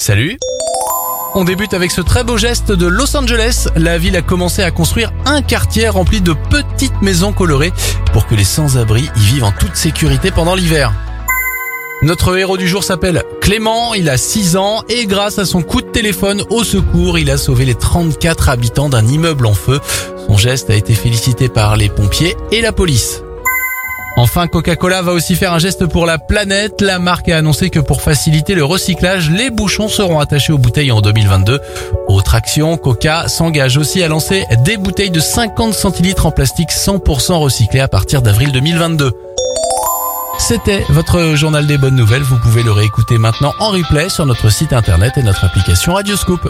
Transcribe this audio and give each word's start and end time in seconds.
Salut 0.00 0.38
on 1.34 1.44
débute 1.44 1.74
avec 1.74 1.92
ce 1.92 2.00
très 2.00 2.24
beau 2.24 2.36
geste 2.36 2.72
de 2.72 2.86
Los 2.86 3.16
Angeles. 3.16 3.68
La 3.76 3.98
ville 3.98 4.16
a 4.16 4.22
commencé 4.22 4.62
à 4.62 4.72
construire 4.72 5.12
un 5.26 5.42
quartier 5.42 5.88
rempli 5.88 6.20
de 6.20 6.32
petites 6.32 7.02
maisons 7.02 7.32
colorées 7.32 7.72
pour 8.12 8.26
que 8.26 8.34
les 8.34 8.42
sans-abri 8.42 9.08
y 9.14 9.20
vivent 9.20 9.44
en 9.44 9.52
toute 9.52 9.76
sécurité 9.76 10.32
pendant 10.32 10.56
l'hiver. 10.56 10.92
Notre 12.02 12.36
héros 12.36 12.56
du 12.56 12.66
jour 12.66 12.82
s'appelle 12.82 13.22
Clément, 13.40 13.94
il 13.94 14.08
a 14.08 14.16
6 14.16 14.56
ans 14.56 14.82
et 14.88 15.06
grâce 15.06 15.38
à 15.38 15.44
son 15.44 15.62
coup 15.62 15.82
de 15.82 15.90
téléphone 15.90 16.42
au 16.50 16.64
secours, 16.64 17.18
il 17.18 17.30
a 17.30 17.36
sauvé 17.36 17.64
les 17.64 17.76
34 17.76 18.48
habitants 18.48 18.88
d'un 18.88 19.06
immeuble 19.06 19.46
en 19.46 19.54
feu. 19.54 19.80
Son 20.26 20.36
geste 20.36 20.70
a 20.70 20.74
été 20.74 20.94
félicité 20.94 21.48
par 21.48 21.76
les 21.76 21.90
pompiers 21.90 22.36
et 22.50 22.60
la 22.60 22.72
police. 22.72 23.22
Enfin, 24.16 24.46
Coca-Cola 24.48 25.02
va 25.02 25.12
aussi 25.12 25.34
faire 25.34 25.52
un 25.52 25.58
geste 25.58 25.86
pour 25.86 26.04
la 26.04 26.18
planète. 26.18 26.80
La 26.82 26.98
marque 26.98 27.28
a 27.28 27.38
annoncé 27.38 27.70
que 27.70 27.80
pour 27.80 28.02
faciliter 28.02 28.54
le 28.54 28.64
recyclage, 28.64 29.30
les 29.30 29.50
bouchons 29.50 29.88
seront 29.88 30.18
attachés 30.18 30.52
aux 30.52 30.58
bouteilles 30.58 30.92
en 30.92 31.00
2022. 31.00 31.60
Autre 32.08 32.34
action, 32.34 32.76
Coca 32.76 33.28
s'engage 33.28 33.76
aussi 33.76 34.02
à 34.02 34.08
lancer 34.08 34.44
des 34.64 34.76
bouteilles 34.76 35.10
de 35.10 35.20
50 35.20 35.72
centilitres 35.72 36.26
en 36.26 36.32
plastique 36.32 36.70
100% 36.70 37.34
recyclées 37.34 37.80
à 37.80 37.88
partir 37.88 38.20
d'avril 38.20 38.52
2022. 38.52 39.12
C'était 40.38 40.84
votre 40.88 41.34
journal 41.34 41.66
des 41.66 41.78
bonnes 41.78 41.96
nouvelles. 41.96 42.22
Vous 42.22 42.38
pouvez 42.38 42.62
le 42.62 42.72
réécouter 42.72 43.18
maintenant 43.18 43.52
en 43.58 43.70
replay 43.70 44.08
sur 44.08 44.26
notre 44.26 44.50
site 44.50 44.72
internet 44.72 45.12
et 45.16 45.22
notre 45.22 45.44
application 45.44 45.94
Radioscoop. 45.94 46.40